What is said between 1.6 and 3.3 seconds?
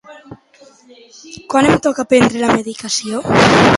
em toca prendre la medicació?